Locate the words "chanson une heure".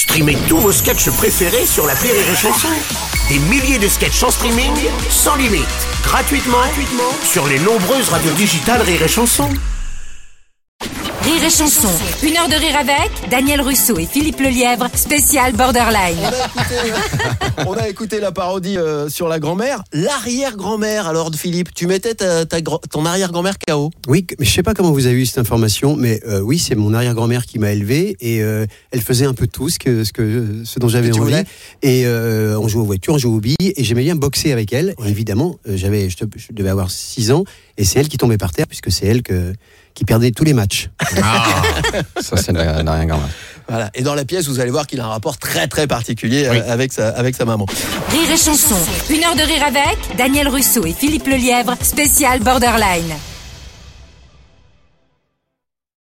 11.50-12.48, 48.36-49.36